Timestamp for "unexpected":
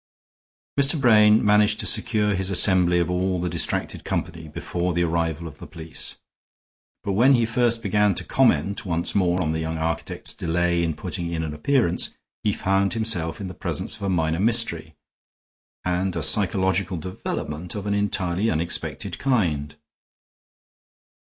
18.49-19.19